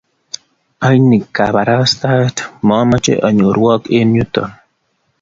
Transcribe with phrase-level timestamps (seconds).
[0.87, 4.43] ang'ii kabarastaet mamache anyorwok eng yuto